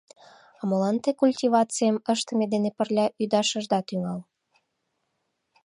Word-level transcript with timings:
—А 0.59 0.63
молан 0.69 0.95
те 1.03 1.09
культивацийым 1.19 1.97
ыштыме 2.13 2.45
дене 2.53 2.69
пырля 2.77 3.05
ӱдаш 3.23 3.49
ышда 3.59 3.79
тӱҥал? 3.87 4.19